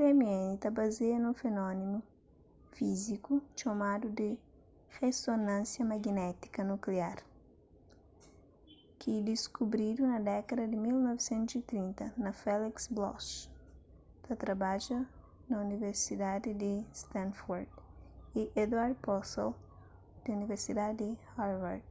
[0.00, 1.96] rmn ta bazia nun fenómenu
[2.76, 4.28] fíziku txomadu di
[5.00, 13.30] rezonansia magnétiku nukliar rmn ki diskubridu na dékada di 1930 pa felix bloch
[14.24, 14.98] ta trabadja
[15.48, 17.68] na universidadi di stanford
[18.38, 19.52] y edward purcell
[20.22, 21.86] di universidadi di harvard